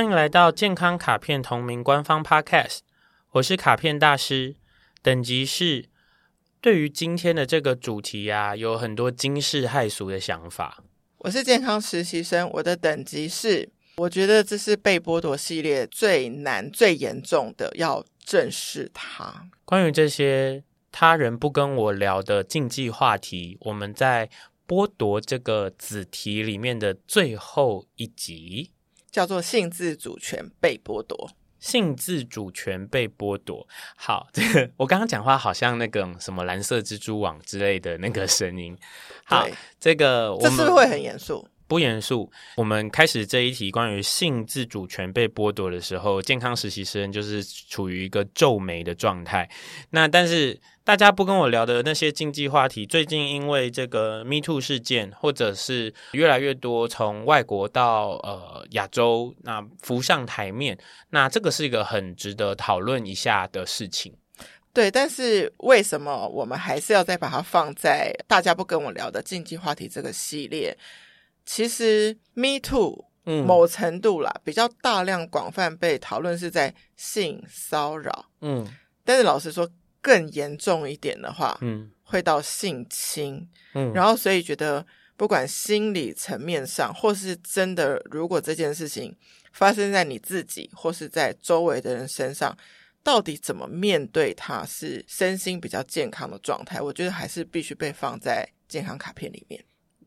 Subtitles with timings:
[0.00, 2.78] 欢迎来到健康卡片同名官方 Podcast，
[3.32, 4.56] 我是卡片大师，
[5.02, 5.90] 等级是。
[6.62, 10.82] 对于今天的这个主题啊，有很多惊世骇俗的想法。
[11.18, 19.50] 我是健康实习生，我的等级是，我觉得这是被剥夺系列最难、最严重的，要正视它。
[19.66, 24.30] 关于这些他人不跟我聊的禁忌话题，我们在
[24.66, 28.70] 剥夺这个子题里面的最后一集，
[29.10, 31.30] 叫做性自主权被剥夺。
[31.58, 33.68] 性自主权被剥夺。
[33.94, 38.74] 好，这个我刚刚讲话好像那个什么蓝色蜘蛛网之类的那个声音。
[39.24, 39.46] 好，
[39.78, 41.46] 这个我们这是不是会很严肃？
[41.70, 42.28] 不严肃。
[42.56, 49.48] 我们开始这一题关于性自主权被剥夺的时候，健康实习生就是处于一个皱眉的状态。
[49.90, 60.76] 那但是大家不跟我聊的那些禁忌话题，最近因为这个 Me Too 事件，或者是越来越多从外国到呃亚洲那浮上台面，
[61.10, 64.12] 那这个是一个很值得讨论一下的事情。
[64.72, 70.76] 对，但是为什么我们还是要再把它放在大家不跟我聊的禁忌话题这个系列？
[71.52, 78.64] 其实，Me Too，嗯，某程度啦，比较大量广泛被讨论是在性骚扰，嗯，
[79.04, 79.68] 但是老实说，
[80.00, 89.12] 更严重一点的话，嗯，会到性侵，嗯，然后所以觉得，不管心理层面上，或是真的，如果这件事情
[89.52, 92.56] 发生在你自己或是在周围的人身上，
[93.02, 96.80] 到底怎么面对它，是身心比较健康的状态？
[96.80, 99.60] 我觉得还是必须被放在健康卡片里面。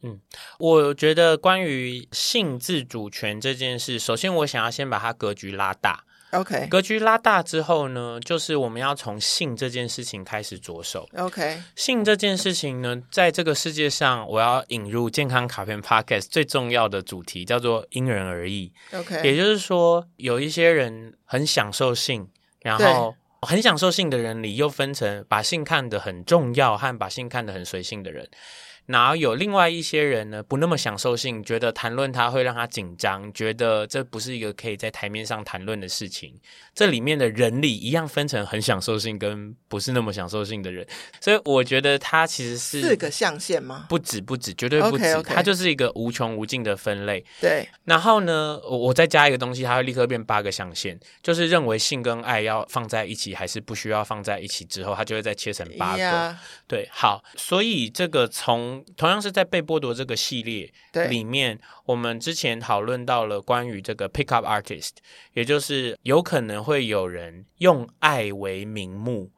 [0.04, 0.20] 嗯，
[0.60, 6.04] 我觉得关于性自主权这件事，首先我想要先把它格局拉大。
[6.32, 11.08] OK，格局拉大之后呢，就是我们要从性这件事情开始着手。
[11.16, 18.74] OK，性这件事情呢，在这个世界上，我要引入健康卡片 Podcast 最重要的主题叫做因人而异。
[18.94, 22.28] OK，也就是说，有一些人很享受性，
[22.62, 28.28] 然后很享受性的人里又分成把性看得很重要和把性看得很随性的人。
[28.86, 36.34] 然后有另外一些人呢，不那么享受性，觉得谈论他会让他紧张，觉得这不是一个可以在台面上谈论的事情。
[36.76, 40.86] 这里面的人里一样分成很享受性跟不是那么享受性的人，
[41.22, 43.86] 所以我觉得它其实是四个象限吗？
[43.88, 45.04] 不止，不止，绝对不止。
[45.04, 45.34] Okay, okay.
[45.36, 47.24] 它就是一个无穷无尽的分类。
[47.40, 47.68] 对。
[47.86, 56.02] 然后呢，我我再加一个东西，它会立刻变八个象限，就是认为性跟爱要放在一起，还是不需要放在一起之后，它就会再切成八个。
[56.02, 56.36] Yeah.
[56.68, 60.72] 对，好，所以这个从同样是在被剥夺这个系列
[61.10, 64.92] 里面，我们之前讨论到了关于这个 pickup artist，
[65.34, 69.32] 也就是有可能会有人用爱为名目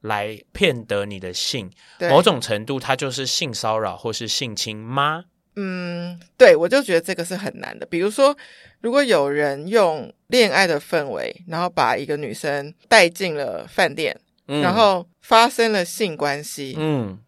[0.00, 1.70] 来骗得你的性，
[2.10, 5.24] 某种程度它就是性骚扰或是性侵吗？
[5.54, 7.84] 嗯，对，我就觉得这个是很难的。
[7.86, 8.36] 比如说，
[8.80, 17.18] 如果有人用恋爱的氛围，然后把一个女生带进了饭店，嗯，然后发生了性关系，嗯。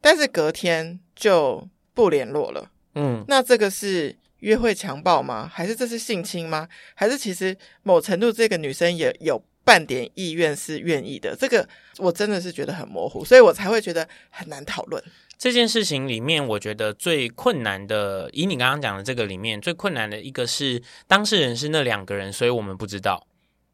[0.00, 5.50] 但是隔天就不联络了，嗯，那这个是约会强暴吗？
[5.52, 6.68] 还是这是性侵吗？
[6.94, 11.34] 还是其实某程度这个女生也有半点意愿是愿意的？
[11.34, 15.02] 这个我真的是觉得很模糊，所以我才会觉得很难讨论
[15.36, 16.46] 这件事情里面。
[16.46, 23.26] 我觉得最困难的，以你刚刚讲的这个里面最困难的一个是当事人是那两个人，所以我们不知道，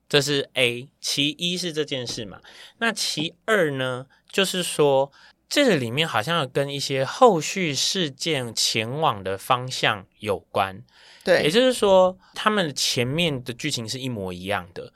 [0.09, 0.89] 这是 A。
[0.99, 2.41] 其一是这件事嘛，
[2.79, 5.13] 那其二呢，就是说。
[5.54, 10.82] 这个里面好像跟一些后续事件前往的方向有关，
[11.22, 14.92] 对，也就是说，他们前面的剧情是一模一样的。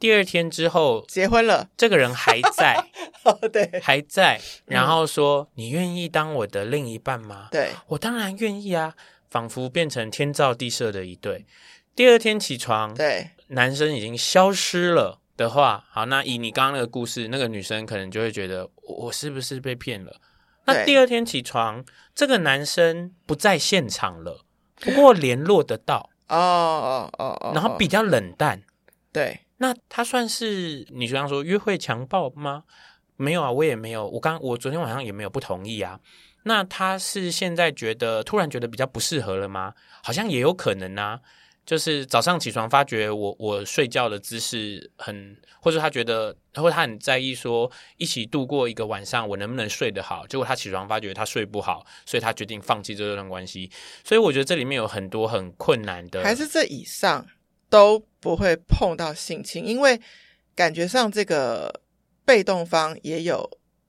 [0.00, 2.74] 第二天之后结婚了，这个人还在，
[3.22, 8.92] 哦，对，还在，然后说：“嗯，你愿意当我的另一半吗？”对，我当然愿意啊，
[9.30, 11.46] 仿佛变成天造地设的一对。
[11.94, 15.19] 第二天起床，对，男生已经消失了。
[15.40, 20.20] 的话，好，那以你刚刚那个故事，那个女生可能就会觉得我是不是被骗了？
[20.66, 21.82] 那第二天起床，
[22.14, 24.44] 这个男生不在现场了，
[24.76, 28.62] 不过联络得到哦哦哦哦，然后比较冷淡，
[29.10, 32.64] 对，那他算是你刚刚说约会强暴吗？
[33.16, 35.98] 没有啊，我也没有，我刚我昨天晚上也没有不同意啊。
[36.42, 39.72] 那他是现在觉得突然觉得比较不适合了吗？
[40.02, 41.18] 好像也有可能啊。
[41.66, 53.70] 就是早上起床发觉我我睡觉的姿势很，或者他觉得，或者他很在意说一起度过一个晚上我能不能睡得好，结果他起床发觉他睡不好，所以他决定放弃这段关系。
[54.02, 57.24] 所以我觉得这里面有很多很困难的，还是这以上
[57.68, 60.00] 都不会碰到性侵，因为
[60.56, 61.82] 感觉上这个
[62.24, 63.48] 被动方也有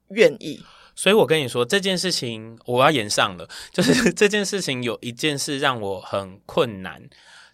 [0.10, 0.62] 愿意。
[0.94, 7.10] 所以我跟你说这件事情我要演上了，就是 这件事情有一件事让我很困难。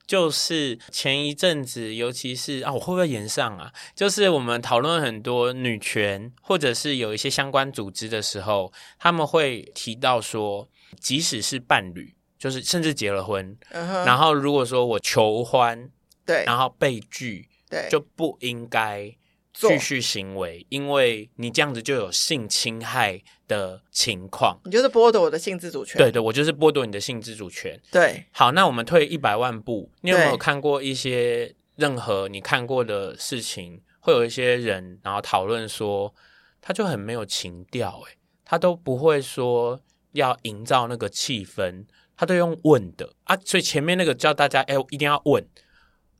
[0.08, 3.74] 就是前一阵子，尤其是啊，我会不会延上啊？
[3.94, 10.70] 就是我们讨论很多女权，或者是有一些相关组织的时候，他们会提到说，
[11.00, 14.06] 即使是伴侣，就是甚至结了婚，uh huh.
[14.06, 15.92] 然后如果说我求欢，
[16.26, 19.14] 对，然后被拒，对，就不应该。
[19.60, 25.98] 继续行为，因为你这样子就有性侵害的情况，你就是剥夺我的性自主权。
[25.98, 27.80] 对对，我就是剥夺你的性自主权。
[27.92, 33.82] 对，好，那我们退一百万步，你有没有看过一些任何你看过的事情？
[34.00, 36.14] 会有一些人然后讨论说，
[36.62, 39.80] 他就很没有情调，诶，他都不会说
[40.14, 41.84] 要营造那个气氛，
[42.16, 45.46] 他都用问的啊，所以前面那个叫大家哎，一定要问。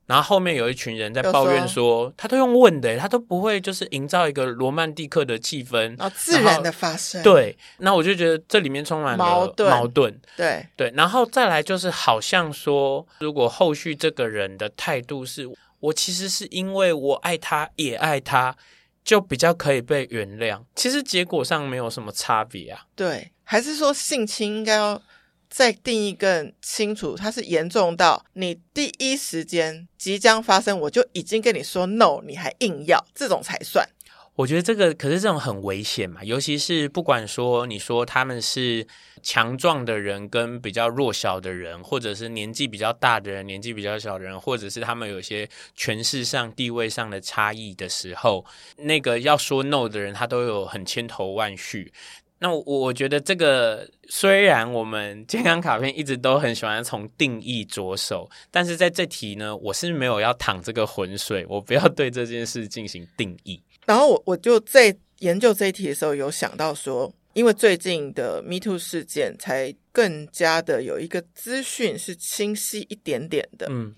[0.08, 7.22] 然后后面有一群人在抱怨说，他都用问的，他都不会就是营造一个罗曼蒂克的气氛，然后自然的发生。
[7.22, 9.70] 对，那我就觉得这里面充满了矛盾。
[9.70, 10.92] 矛盾，对对。
[10.96, 15.46] 然后再来就是，好像说，如果后续这个人的态度是
[15.82, 18.56] 我其实是因为我爱他也爱他，
[19.04, 20.62] 就比较可以被原谅。
[20.74, 22.86] 其实结果上没有什么差别啊。
[22.96, 25.02] 对，还是说性侵应该要？
[25.50, 33.88] 再定义更清楚，它是严重到你第一时间即将发生，我就已经跟你说 no，你还硬要，这种才算。
[34.36, 38.86] 我觉得这个可是这种很危险嘛，尤其是不管说你说他们是
[39.24, 48.46] 强壮的人跟比较弱小的人，或者是年纪比较大的人、年纪比较小的人，或者是他们有些权势上、地位上的差异的时候，
[48.78, 51.92] 那个要说 no 的人，他都有很千头万绪。
[52.40, 63.60] 那我我觉得这个虽然我们健康卡片一直都很喜欢从定义着手，但是在这题呢，我是没有要淌这个浑水，我不要对这件事进行定义。
[63.86, 73.96] 然后我我就在研究这一题的时候，有想到说，因为最近的 Me Too 事件，才更加的有一个资讯是清晰一点点的，嗯，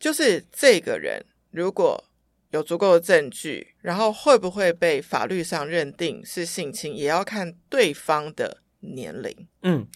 [0.00, 2.02] 就是这个人如果。
[2.50, 9.46] 有足够的证据，然后会不会被法律上认定是性侵，也要看对方的年龄。
[9.62, 9.86] 嗯，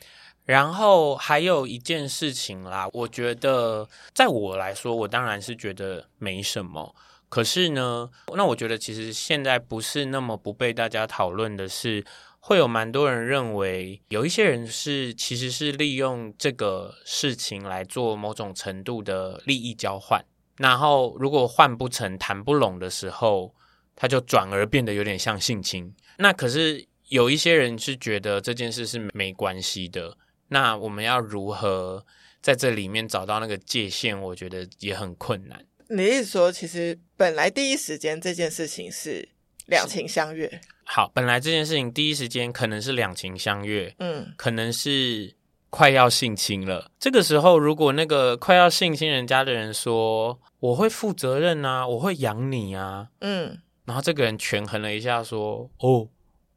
[0.44, 6.94] 然后还有一件事情啦，我觉得在我来说，我当然是觉得没什么。
[7.28, 12.04] 可是呢，那我觉得其实现在不是那么不被大家讨论的是，
[12.38, 20.22] 会有蛮多人认为有一些人是其实是利用这个事情来做某种程度的利益交换。
[20.58, 23.54] 然后，如果换不成、谈不拢的时候，
[23.96, 25.92] 他就转而变得有点像性侵。
[26.18, 30.16] 那可是有一些人是觉得这件事是没关系的。
[30.48, 32.04] 那我们要如何
[32.42, 34.20] 在这里面找到那个界限？
[34.20, 35.64] 我觉得也很困难。
[35.88, 39.26] 你意思说，其实本来第一时间这件事情是
[39.66, 40.60] 两情相悦。
[40.84, 45.34] 好，本来这件事情第一时间可能是两情相悦，嗯，可能是。
[45.72, 56.08] 快要性侵了，这个时候，如果那个快要性侵人家的人说：“我会负责任啊，我会养你啊。”嗯，然后这个人权衡了一下，说：“哦，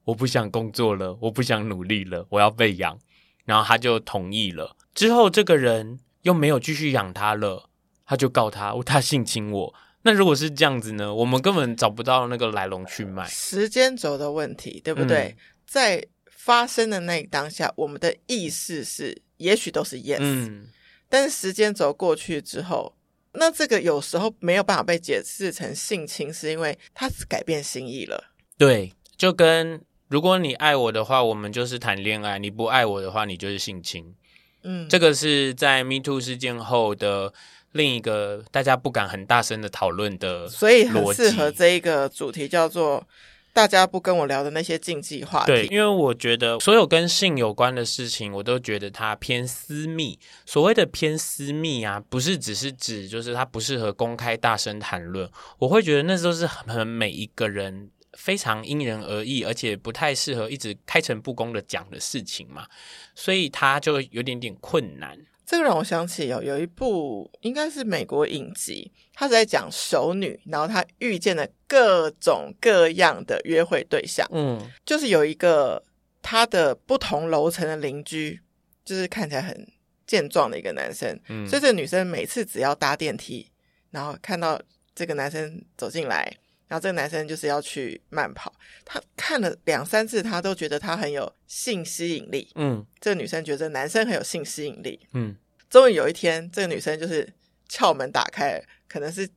[0.03, 2.99] 我不想工作了，我不想努力了，我要被养。”
[3.45, 4.75] 然后他就同意了。
[4.93, 7.69] 之后这个人又没有继续养他了，
[8.05, 9.73] 他就告他，他性侵我。
[10.01, 11.15] 那如果是这样子呢？
[11.15, 15.29] 我们根本找不到那个来龙去脉，时间轴的问题，对不对？
[15.29, 16.05] 嗯、在。
[16.45, 20.67] 发生的那一当下，我们的意识是，也许都是 yes，嗯，
[21.09, 22.93] 但是时间轴过去之后，
[23.33, 28.25] 那这个有时候没有办法被解释成性侵，是因为他改变心意了。
[28.59, 34.13] 对，就跟如果你爱我的话，我们就是谈恋爱；你不爱我的话，你就是性侵。
[34.61, 37.33] 嗯，这个是在 Me Too 事件后的
[37.71, 43.07] 另一个大家不敢很大声的讨论的，所以很适合这一个主题叫做。
[43.55, 50.19] 大家不跟我聊的那些禁忌话题，对，因为我觉得所有跟性有关的事情，我都觉得它偏私密。
[50.45, 55.31] 所谓的偏私密啊，不是只是指就是它不适合公开大声谈论。
[55.57, 62.67] 我会觉得那都是很每一个人非常因人而异，而且不太适合一直开诚布公的讲的事情嘛，
[63.15, 65.17] 所以它就有点点困难。
[65.45, 74.27] 这个让我想起有有一部应该是美国影集，他是在讲熟女，然后她遇见了各种各样的约会对象。
[74.31, 75.83] 嗯，就是有一个
[76.21, 78.41] 他的不同楼层的邻居，
[78.83, 79.67] 就是看起来很
[80.07, 81.19] 健壮的一个男生。
[81.29, 83.51] 嗯，所以这个女生每次只要搭电梯，
[83.91, 84.59] 然后看到
[84.95, 86.35] 这个男生走进来，
[86.67, 88.53] 然后这个男生就是要去慢跑，
[88.83, 92.49] 他看了两三次，他都觉得他很有性吸引力。
[92.55, 94.99] 嗯，这个女生觉得男生很有性吸引力。
[95.13, 95.35] 嗯。
[95.67, 97.27] 终于有一天，这个女生就是
[97.67, 99.27] 窍门打开，可能是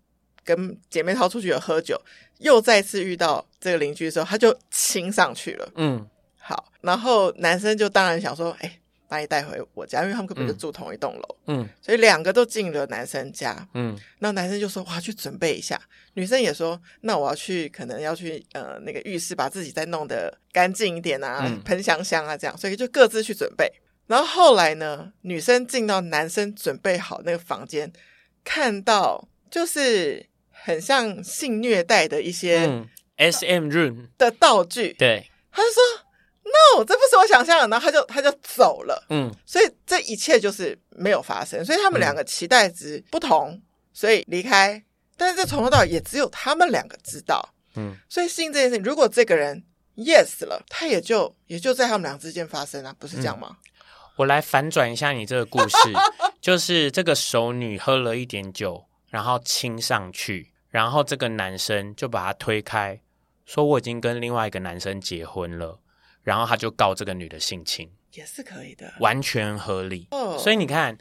[0.44, 2.00] 跟姐妹淘出去有喝酒，
[2.38, 5.68] 又再次遇到这个邻居的时候，他就亲上去了。
[5.75, 6.06] 嗯，
[6.38, 11.36] 好，然后男生就当然想说，哎，把你带回我家，因为他们根本就住同一栋楼。
[11.46, 13.66] 嗯，所以两个都进了男生家。
[13.72, 15.80] 嗯，那男生就说：“我要去准备一下。”
[16.14, 23.72] 女生也说：“那我要去，可能要去呃那个浴室，把自己再弄得干净一点啊，嗯、喷香香啊，这样。”所以就各自去准备。
[24.06, 27.90] 然后后来呢，女生进到男生准备好那个房间，
[28.44, 32.86] 看到就是很像性虐待的一些、嗯、
[33.16, 34.92] SM room 的道具。
[34.92, 36.07] 对，他就说。
[36.49, 39.07] No，这不是我想象的，然后他就他就走了。
[39.11, 43.62] 嗯，所以这一切就是没有发生，所以他们两个期待值不同，嗯、
[43.93, 44.83] 所以离开。
[45.17, 47.55] 但是这从头到尾也只有他们两个知道。
[47.75, 49.62] 嗯，所以性这件事情，如果这个人
[49.97, 53.49] yes 了，他也就也就在他们俩之间发生啊，不是这样吗？
[53.50, 53.57] 嗯、
[54.17, 55.76] 我来反转一下你这个故事，
[56.40, 63.00] 就是这个熟女喝了一点酒，然后亲上去，然后这个男生就把她推开，
[63.45, 65.78] 说我已经跟另外一个男生结婚了。
[66.28, 70.06] 然后他就告这个女的性侵，也是可以的，完全合理。
[70.11, 70.38] Oh.
[70.38, 70.99] 所以你看，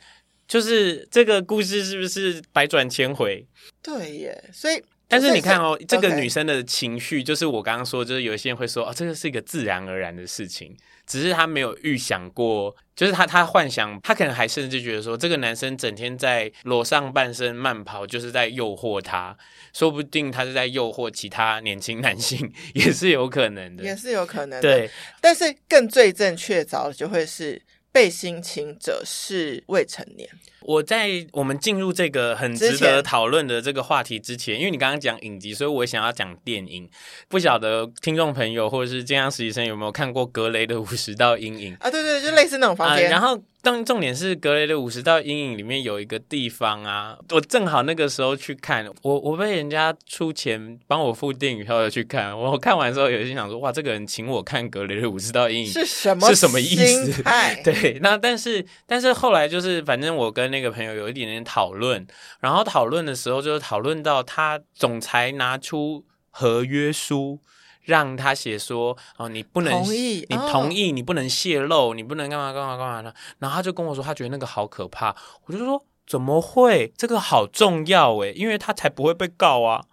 [0.48, 3.46] 就是这个故事是不是百转千回？
[3.82, 4.50] 对耶。
[4.54, 10.74] 所以，但是你看哦，是这个女生的情绪，就是我刚刚说，就是有一些人会说，哦，这个是一个自然而然的事情。
[11.06, 19.38] 只是她没有预想过，就是他他幻想，他可能还甚至觉得说，这个男生整天在裸上半身慢跑，就是在诱惑他，
[19.72, 24.62] 说不定他是在诱惑其他年轻男性， 也是有可能的，也是有可能的。
[24.62, 24.90] 对，
[25.22, 27.62] 但是更罪证确凿的就会是
[27.98, 30.30] 被性侵者是未成年。
[30.62, 36.88] 我在我们进入这个很值得讨论的这个话题之前，因为你刚刚讲影集，所以我想要讲电影。
[37.28, 41.90] 不晓得听众朋友或者是健康实习生有没有看过格雷的五十道阴影啊？
[41.90, 43.08] 对对，就类似那种房间。
[43.08, 43.36] 啊、然后，
[43.68, 52.32] 当重点是格雷的五十道阴影里面有一个地方啊，我正好那个时候去看，我我被人家出钱帮我付电影票的去看。
[52.40, 56.30] 我看完之后，有些想说，哇，这个人请我看格雷的五十道阴影是什么？
[56.30, 57.22] 是什么意思？
[57.22, 62.08] 态 对，那但是但是后来就是，反正我跟那个朋友有一点点讨论，
[62.40, 67.42] 然后讨论的时候就是讨论到他总裁拿出合约书
[67.88, 73.14] 让他写说哦，你不能同意，你同意，你不能泄露，你不能干嘛干嘛干嘛的。
[73.40, 75.16] 然后他就跟我说，他觉得那个好可怕。
[75.46, 76.94] 我就说怎么会？
[76.96, 79.84] 这个好重要诶，因为他才不会被告啊。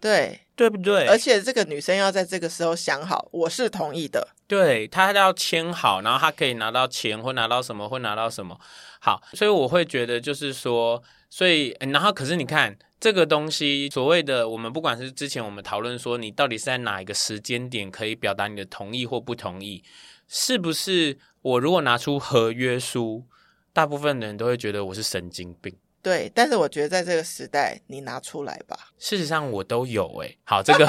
[0.00, 0.40] 对。
[0.56, 1.06] 对不对？
[1.06, 4.26] 而且这个女生要在这个时候想好，我是同意的。
[4.48, 8.58] 对，她要签好，然后她可以拿到钱，或拿到什么，或拿到什么。
[8.98, 19.82] 好，所以我会觉得就是说，所以然后可是你看这个东西，所谓的我们不管是之前我们讨论说，你到底是在哪一个时间点可以表达你的同意或不同意，
[20.26, 21.18] 是不是？
[21.42, 23.24] 我如果拿出合约书，
[23.72, 25.72] 大部分的人都会觉得我是神经病。
[26.02, 28.76] 对，但是我觉得在这个时代，你拿出来吧。
[28.98, 30.38] 事实上，我都有诶。
[30.44, 30.88] 好，这个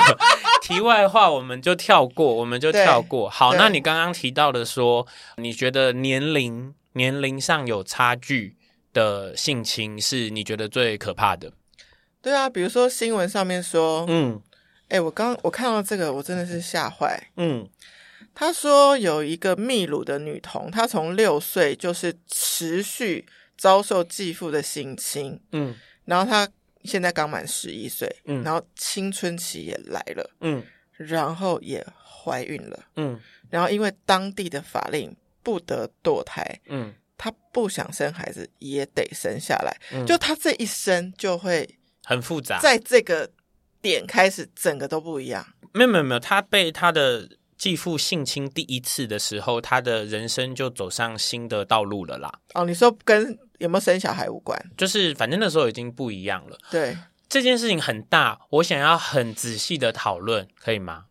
[0.61, 3.29] 题外话我们就跳过，我们就跳过。
[3.29, 5.05] 好，那你刚刚提到的说，
[5.37, 8.55] 你觉得年龄年龄上有差距
[8.93, 11.51] 的性侵是你觉得最可怕的？
[12.27, 14.41] 对啊，比如说新闻上面说，嗯，
[14.89, 17.21] 哎，我刚我看到这个，我真的是吓坏。
[17.37, 17.67] 嗯，
[18.33, 23.25] 他说有一个秘鲁的女童，她从六岁就是持续。
[23.59, 25.73] 遭受继父的性侵，嗯，
[26.05, 26.47] 然后她
[26.83, 30.63] 现在刚满十一岁，嗯，然后青春期也来了，嗯，
[30.95, 33.19] 然后也怀孕了，嗯，
[33.49, 41.67] 然后因为当地的法令不得堕胎，嗯，她不想生孩子也得生下来，嗯，就她这一生就会
[42.07, 43.29] 很复杂，在这个
[43.81, 47.29] 点开始整个都不一样，没有没有没有，他被他的。
[47.57, 52.31] 继父性侵第一次的时候，他的人生就走上新的道路了啦。
[52.53, 54.55] 哦，你说跟有没有生小孩无关？
[54.77, 56.55] 就是反正那时候已经不一样了。
[56.69, 56.95] 对，
[57.27, 61.05] 这件事情很大，我想要很仔细的讨论，可以吗？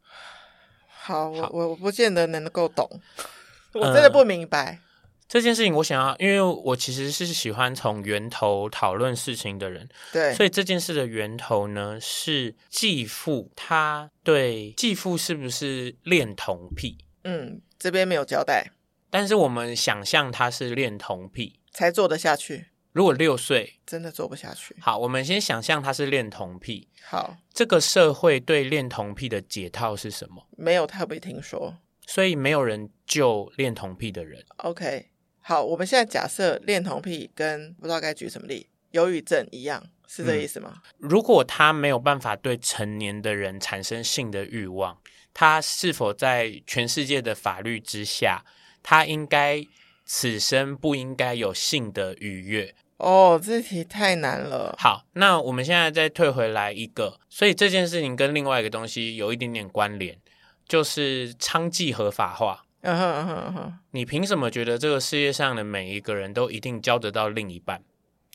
[0.88, 2.88] 好，我我我不见得能够懂，
[3.74, 4.78] 我真的不明白。
[4.80, 4.85] 呃
[5.28, 16.98] 这件事情，我想要，因为我其实是喜欢从源头讨论事情的人，对，所以这件事的源头呢是继父，他对继父是不是恋童癖？
[17.24, 18.70] 嗯，这边没有交代，
[19.10, 22.66] 但是我们想象他是恋童癖才做得下去。
[22.92, 24.74] 如果六岁，真的做不下去。
[24.80, 26.88] 好，我们先想象他是恋童癖。
[27.02, 30.46] 好，这个社会对恋童癖的解套是什么？
[30.56, 34.42] 没有特别听说，所以没有人救恋童癖的人。
[34.58, 35.08] OK。
[35.48, 40.82] 好，我们现在假设恋童癖跟不知道该举什么例，忧郁症一样，是这意思吗？
[40.98, 44.98] 嗯，如果他没有办法对成年的人产生性的欲望，
[45.32, 48.42] 他是否在全世界的法律之下，
[48.82, 49.64] 他应该
[50.04, 52.74] 此生不应该有性的愉悦？
[52.96, 54.74] 哦，这题太难了。
[54.76, 60.18] 好，那我们现在再退回来一个，所以这件事情跟另外一个东西有一点点关联，
[60.66, 62.64] 就是娼妓合法化。
[62.86, 67.82] 嗯哼嗯哼嗯哼，你凭什么觉得这个世界上的每一个人都一定交得到另一半，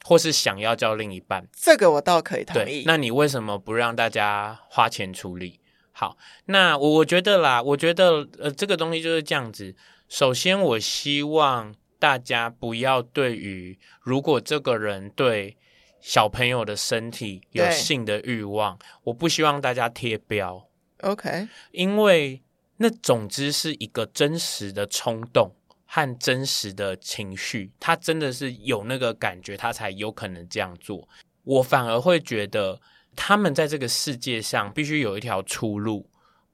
[0.04, 1.48] 或是想要交另一半？
[1.54, 2.84] 这个我倒可以同意。
[2.86, 5.62] 那你为什么不让大家花钱处理？
[5.94, 9.74] 好，那我我觉得啦，我觉得呃，这个东西就是这样子。
[10.10, 15.56] 首先，我希望大家不要对于如果这个人对
[16.02, 20.68] 小朋友的身体有性的欲望，我不希望大家贴标。
[21.02, 22.42] OK，因为
[22.82, 25.52] 那总之是一个真实的冲动
[25.86, 31.08] 和真实的情绪，他真的是有那个感觉，他才有可能这样做。
[31.44, 32.82] 我反而会觉得，
[33.16, 36.10] 他们在这个世界上必须有一条出路，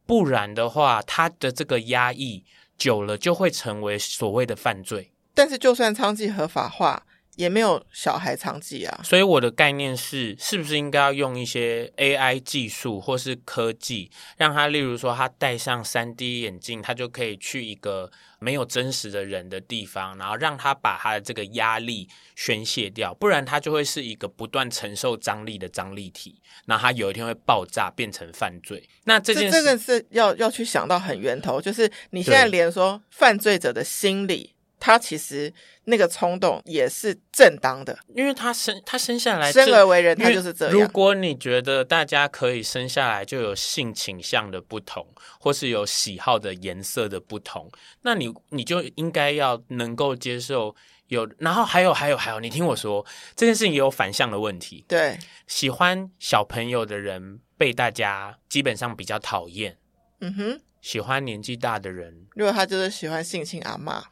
[0.05, 2.43] 不然的话，他的这个压抑
[2.77, 5.11] 久了就会成为所谓的犯罪。
[5.33, 7.06] 但是，就算娼妓合法化，
[7.37, 28.83] 也没有小孩娼妓啊，所以我的概念是，是不是应该要用一些 AI 技术或是科技，让他，例如说他戴上 3D 眼镜，他就可以去一个没有真实的人的地方，然后让他把他的这个压力宣泄掉，不然他就会是一个不断承受张力的张力体，然后他有一天会爆炸变成犯罪。
[29.03, 34.55] 那这件事，这个是要要去想到很源头，就是你现在连说犯罪者的心理。
[34.79, 35.51] 他其实
[35.85, 40.73] 那个冲动也是正当的，因为他生他生下来生而为人，他就是这样。
[40.73, 45.05] 如果你觉得大家可以生下来就有性倾向的不同，
[45.39, 47.71] 或是有喜好的颜色的不同，
[48.03, 50.75] 那你你就应该要能够接受
[51.07, 51.27] 有。
[51.39, 53.03] 然后还有还有还有，你听我说，
[53.35, 54.85] 这件事情也有反向的问题。
[54.87, 55.17] 对，
[55.47, 59.77] 喜欢小朋友的人被大家基本上比较讨厌。
[60.21, 64.03] 嗯哼，喜欢年纪大的人，如果他就是喜欢性侵阿嬷。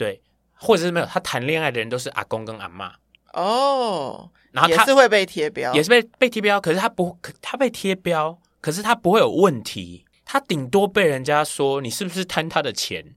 [0.00, 0.18] 对，
[0.54, 2.94] 或者是没有他谈恋爱的人都是阿公跟阿妈
[3.34, 13.14] 哦，然后他也是会被贴标，也是被被贴标，可是他不，他被贴标，可是他不会有问题，他顶多被人家说你是不是贪他的钱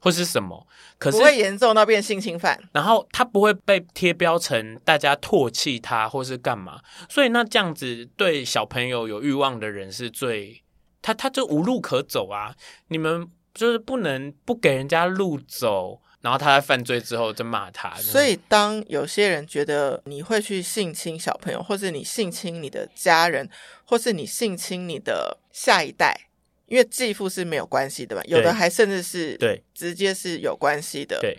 [0.00, 0.66] 或是什么，
[0.98, 10.60] 可是不会严重到变性侵犯，然后他不会被贴标成大家唾弃他或是干嘛，所以那这样子对小朋友有欲望的人是最
[11.00, 12.56] 他他就无路可走啊，
[12.88, 16.00] 你们就是不能不给人家路走。
[16.24, 23.46] 然后他在犯罪之后就骂他，所以当有些人觉得你会去性侵小朋友，或是你性侵你的家人，
[23.84, 26.18] 或是你性侵你的下一代，
[26.64, 31.38] 因为继父是没有关系的嘛，有的还甚至是对直接是有关系的，对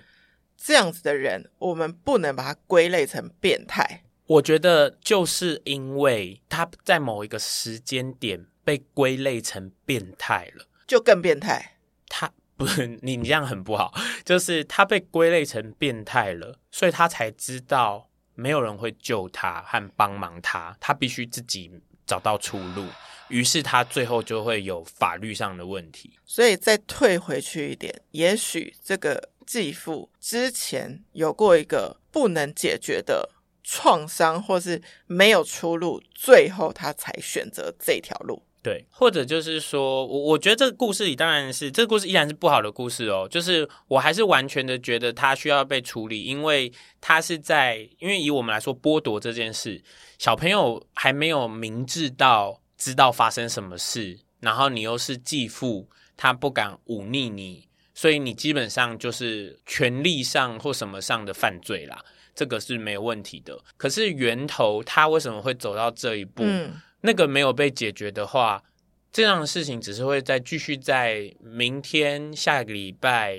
[0.56, 4.04] 这样子的人，我们不能把他归类成变态。
[4.28, 11.78] 我觉得就是因为他在某一个时间点被归类成变态了，就更变态。
[12.08, 12.32] 他。
[12.58, 13.94] 不是 你，你这样很不好。
[14.24, 21.72] 就是他被归类成变态了，所以他才知道没有人会救他和帮忙他，他必须自己
[22.06, 22.88] 找到出路。
[23.30, 26.18] 于是他最后就会有法律上的问题。
[26.26, 33.30] 所以再退回去一点，也许这个继父之前有过一个不能解决的
[33.64, 38.44] 创伤，或是没有出路，最后他才选择这条路。
[38.66, 43.28] 对，或者就是说，我我觉得这个故事里当然是这个故事依然是不好的故事哦。
[43.30, 49.80] 就是我还是完全的觉得他需要被处理，因为他是在，因为以我们来说剥夺这件事，
[50.18, 63.56] 小朋友还没有明智到知道发生什么事，然后你又是继父，他不敢忤逆你，所以你基本上就是权力上或什么上的犯罪啦，这个是没有问题的。
[63.78, 66.42] 可是源头他为什么会走到这一步？
[66.44, 68.64] 嗯那个没有被解决的话，
[69.12, 73.38] 这样的事情只是会再继续在明天、下个礼拜、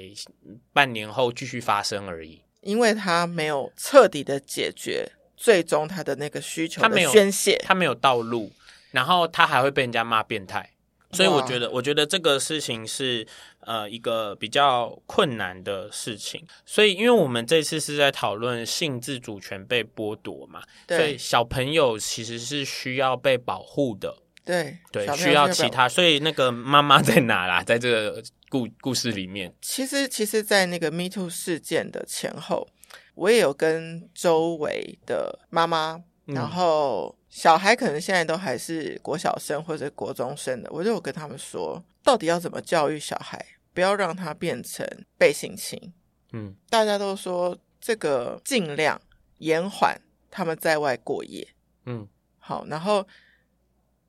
[0.72, 2.40] 半年后继续发生而已。
[2.62, 8.52] 因为他没有彻底的解决，最终他的那个需求他没有宣泄，他没有道路，
[8.92, 10.70] 然后他还会被人家骂变态。
[11.16, 13.26] 所以我觉得，我觉得这个事情是
[13.60, 16.44] 呃一个比较困难的事情。
[16.64, 24.14] 所以，因为我们这次是在讨论性自主权被剥夺嘛，对，所以小朋友其实是需要被保护的。
[24.44, 25.88] 对对，需要其他。
[25.88, 27.64] 所以那个妈妈在哪啦？
[27.64, 32.68] 在这个故故事里面，其实其实，在那个 Me Too 事件的前后，
[33.16, 37.14] 我也有跟周围的妈妈，然后。
[37.28, 44.86] 小孩可能现在都还是国小生或者国中生的，我就有跟他们说，到底要怎么教育小孩，不要让他变成
[45.18, 45.92] 被性侵。
[46.32, 48.98] 嗯，大家都说这个尽量
[49.38, 51.46] 延缓他们在外过夜。
[51.84, 52.08] 嗯，
[52.38, 53.06] 好，然后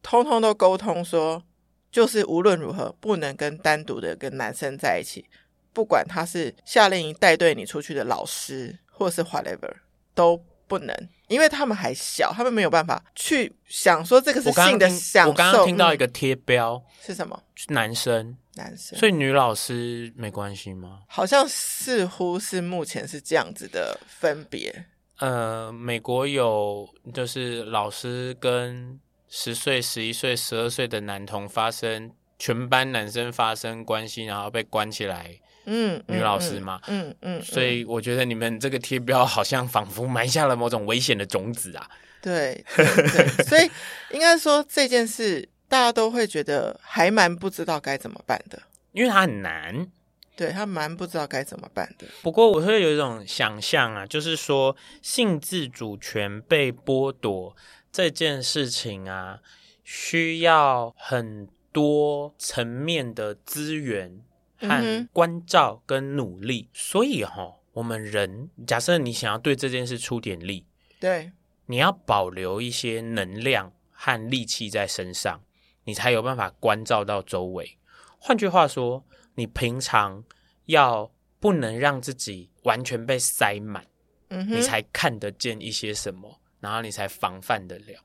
[0.01, 1.43] 通通都沟通说，
[1.91, 5.25] 就是无论如何不能跟单独的跟男生在一起，
[5.73, 9.73] 不管他是夏令营带队你出去的老师，或是 whatever，
[10.15, 15.31] 都不能，因为他们还小，他们没有办法去想说这个是性的享受。
[15.31, 17.41] 我刚刚听到一个贴标、嗯、是什么？
[17.69, 20.99] 男生，男生，所以女老师没关系吗？
[21.07, 24.85] 好像似乎是目前是这样子的分别。
[25.19, 28.99] 呃，美国有就是老师跟
[29.29, 35.39] 十岁、十一岁、十二岁的男童发生全班男生发生关系，然后被关起来。
[35.69, 41.89] 嗯，女老师嘛，嗯嗯，所以我觉得你们这个贴标好像仿佛埋下了某种危险的种子啊。
[42.21, 43.69] 对，对，对， 所以
[44.11, 48.61] 应该说这件事大家都会觉得还蛮不知道该怎么办的，
[48.93, 49.91] 因为它很难。
[50.37, 52.05] 对，他蛮不知道该怎么办的。
[52.21, 57.55] 不过我会有一种想象啊，就是说性自主权被剥夺
[57.91, 59.39] 这件事情啊，
[59.83, 64.21] 需要很多层面的资源。
[64.59, 70.65] 和关照跟努力，所以哈，我们人假设你想要对这件事出点力，
[70.99, 71.31] 对，
[71.67, 75.43] 你要保留一些能量和力气在身上，
[75.83, 77.77] 你才有办法关照到周围。
[78.17, 80.23] 换句话说，你平常
[80.65, 83.85] 要不能让自己完全被塞满，
[84.29, 88.03] 嗯，你才看得见一些什么，然后你才防范得了。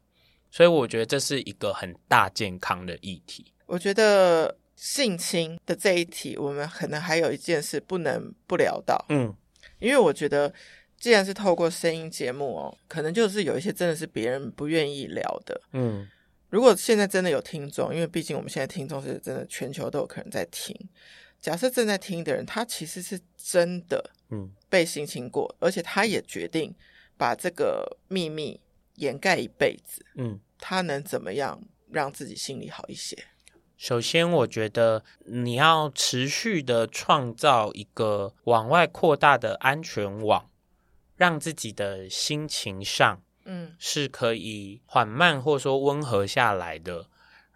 [0.51, 3.53] 所以我觉得这是一个很大健康的议题。
[3.65, 4.59] 我觉得。
[4.83, 9.33] 性侵的这一题，我们可能还有一件事不能不聊到，嗯，
[9.79, 10.53] 因为我觉得，
[10.99, 16.09] 既然是透过声音节目哦，可能就是有一些真的是别人不愿意聊的，嗯，
[16.51, 20.77] 如果现在真的有听众，因为毕竟我们现在听众是真的全球都有可能在听，
[21.41, 26.75] 假设正在听的人，他其实是真的，嗯，被性侵过，而且他也决定
[27.17, 28.61] 把这个秘密
[28.97, 33.17] 掩盖一辈子，嗯，他能怎么样让自己心里好一些？
[33.83, 40.49] 首先，我觉得你要持续的创造一个往外扩大的安全网，
[41.17, 47.09] 让自己的心情上，嗯，是可以缓慢或说温和下来的。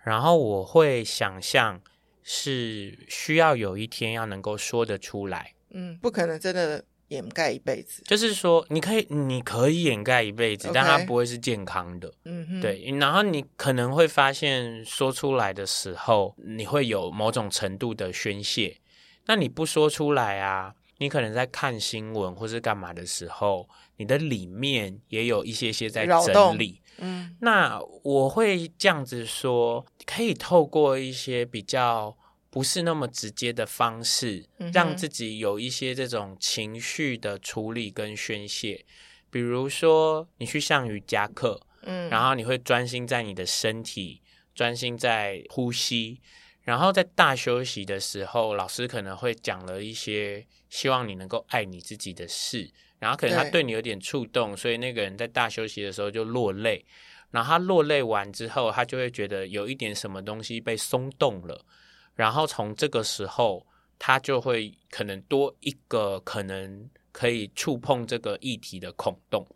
[0.02, 1.80] 然后，我会想象
[2.24, 6.84] 是需要有一天要能够说得出来，嗯，不可能真的。
[7.08, 12.12] 掩盖一辈子，就是说，你可以，你可以掩盖一辈子.但它不会是健康的。
[12.24, 12.84] 嗯哼，对。
[12.98, 18.78] 然后你可能会发现，说出来的时候，你会有某种程度的宣泄。
[19.26, 26.80] 那你不说出来啊，你可能在看新闻或是干嘛的时候，你的里面也有一些些在整理。
[26.98, 32.16] 嗯，那我会这样子说，可以透过一些比较。
[32.56, 38.82] 不是那么直接的方式，让自己有一些这种情绪的处理跟宣泄。
[39.28, 44.22] 比如说，你去上瑜伽课，嗯，然后你会专心在你的身体，
[44.54, 46.22] 专心在呼吸，
[46.62, 56.86] 然后在大休息的时候，老师可能会讲了一些希望你能够爱你自己的事，然后可能他对你有点触动，所以那个人在大休息的时候就落泪，
[57.32, 61.62] 然后他落泪完之后，他就会觉得有一点什么东西被松动了。
[62.16, 63.64] 然后从这个时候，
[63.98, 69.46] 他就会可能多一个可能可以触碰这个议题的孔洞，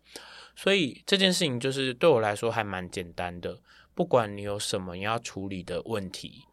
[0.55, 3.59] 所以这件事情就是对我来说还蛮简单的。
[3.93, 6.45] 不管你有什么要处理的问题，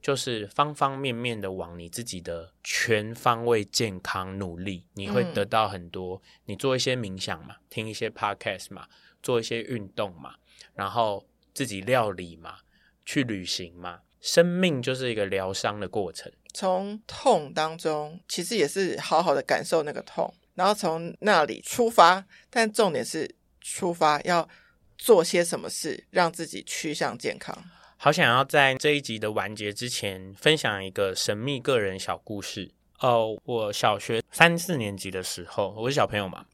[0.00, 6.20] 就是方方面面的往你自己的全方位健康努力，你会得到很多。
[6.44, 8.86] 你做一些冥想嘛，听一些 podcast 嘛，
[9.22, 10.34] 做一些运动嘛，
[10.74, 12.58] 然后自己料理嘛，
[13.06, 14.00] 去旅行嘛。
[14.22, 24.48] 生命就是一个疗伤的过程，从痛当中其实也是好好的感受那个痛，然后从那里出发，但重点是出发要
[24.96, 27.52] 做些什么事，让自己趋向健康。
[27.96, 33.36] 好想要在这一集的完结之前分享一个神秘个人小故事哦。
[33.44, 36.46] 我小学三四年级的时候，我是小朋友嘛，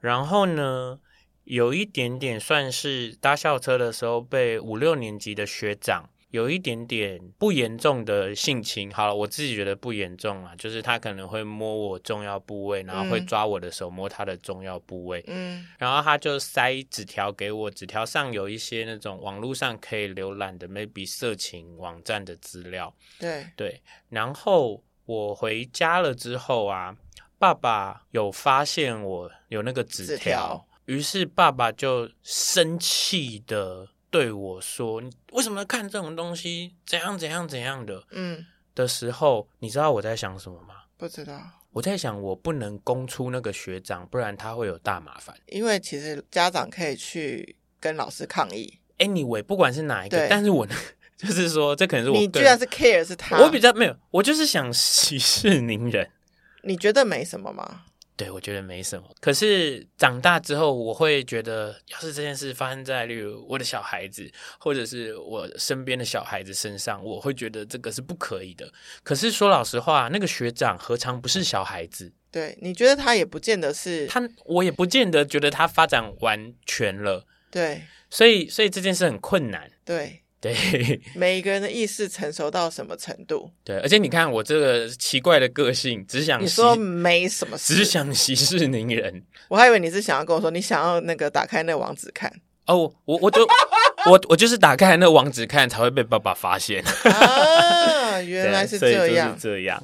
[0.00, 0.98] 然后呢，
[1.44, 6.08] 有一点点算是搭校车的时候被五六年级的学长。
[6.32, 23.46] 有一点点不严重的性侵，好了，我自己觉得不严重啊，就是他可能会摸我重要部位，然后会抓我的手摸他的重要部位，嗯，然后他就塞纸条给我，纸条上有一些那种网络上可以浏览的 maybe 色情网站的资料，对。
[23.54, 26.96] 对，然后我回家了之后啊，
[27.38, 33.90] 爸爸有发现我有那个纸条，纸条，于是爸爸就生气的。
[34.12, 36.74] 对我说：“你为什么看这种东西？
[36.86, 38.44] 怎样怎样怎样的？”嗯，
[38.74, 40.74] 的时候，你知道我在想什么吗？
[40.98, 41.40] 不知道。
[41.72, 45.34] 我在想，我不能供出那个学长，不然他会有大麻烦。
[45.46, 48.78] 因为其实家长可以去跟老师抗议。
[48.98, 50.66] Anyway，不管是哪一个，但是我
[51.16, 52.18] 就是说，这可能是我。
[52.18, 53.38] 你居然是 care 是他？
[53.40, 56.10] 我比较没有，我就是想 息事宁人。
[56.64, 57.84] 你觉得没什么吗？
[58.22, 59.08] 对，我觉得没什么。
[59.20, 68.72] 可是长大之后，我会觉得，要是这件事发生在例如我的小孩子，或者是我身边的小孩子身上，我会觉得这个是不可以的。
[69.02, 72.12] 可是说老实话，那个学长何尝不是小孩子？
[72.30, 77.26] 对，你觉得他也不见得是他，我也不见得觉得他发展完全了。
[77.50, 79.70] 对，所以所以这件事很困难。
[79.84, 80.21] 对。
[80.42, 80.52] 对，
[81.14, 83.48] 每一个人的意识成熟到什么程度？
[83.62, 89.22] 对，而且你看我这个奇怪的个性，只想你说没什么事，只想息事宁人。
[89.46, 92.28] 我还以为你是想要跟我说，你想要那个打开那个网址看。
[92.66, 93.46] 哦，我我就
[94.06, 96.82] 我我就是打开那个网址看，才会被爸爸发现。
[97.04, 99.80] 啊，原来是 这样，这样。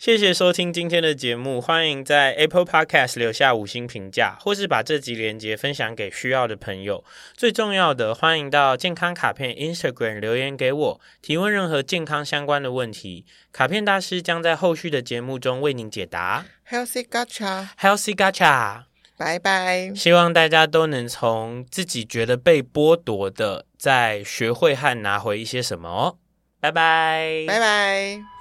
[0.00, 7.04] 谢谢收听今天的节目，欢迎在 Apple Podcast 留下五星评价，或是把这集连接分享给需要的朋友。
[7.34, 16.46] 最重要的，欢迎到健康卡片 Instagram 留言给我，提问任何健康相关的问题，卡片大师将在后续的节目中为您解答。
[16.70, 18.84] Healthy Gacha，Healthy Gacha，
[19.18, 19.92] 拜拜。
[19.94, 26.16] 希望大家都能从自己觉得被剥夺的，再学会和拿回一些什么哦。
[26.58, 28.39] 拜拜，拜拜。